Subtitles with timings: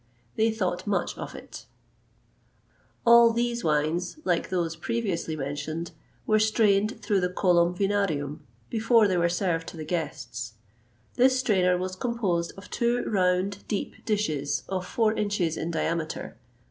[0.35, 1.67] They thought much of it.[XXVIII
[3.03, 5.91] 131] All these wines, like those previously mentioned,
[6.25, 8.39] were strained through the colum vinarium
[8.71, 10.53] before they were served to the guests.
[11.17, 16.35] This strainer was composed of two round, deep dishes, of four inches in diameter.